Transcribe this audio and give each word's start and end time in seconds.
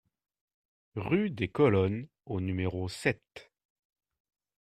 Rue 0.95 1.29
des 1.29 1.47
Colonnes 1.47 2.07
au 2.25 2.41
numéro 2.41 2.89
sept 2.89 3.51